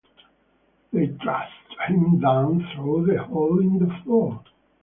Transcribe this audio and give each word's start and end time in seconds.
They 0.91 1.15
thrust 1.21 1.53
him 1.87 2.19
down 2.21 2.67
through 2.73 3.05
the 3.05 3.21
hole 3.21 3.59
in 3.59 3.77
the 3.77 3.93
floor. 4.03 4.43